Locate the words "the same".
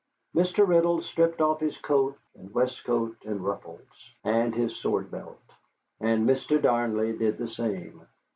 7.37-8.07